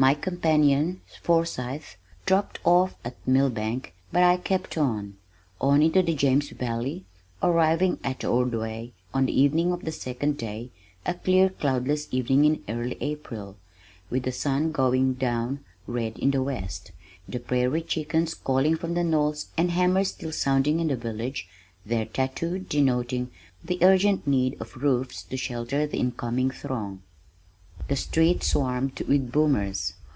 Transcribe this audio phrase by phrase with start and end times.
[0.00, 5.16] My companion, Forsythe, dropped off at Milbank, but I kept on,
[5.60, 7.04] on into the James Valley,
[7.42, 10.70] arriving at Ordway on the evening of the second day
[11.04, 13.56] a clear cloudless evening in early April,
[14.08, 16.92] with the sun going down red in the west,
[17.28, 21.48] the prairie chickens calling from the knolls and hammers still sounding in the village,
[21.84, 23.32] their tattoo denoting
[23.64, 27.02] the urgent need of roofs to shelter the incoming throng.
[27.86, 29.94] The street swarmed with boomers.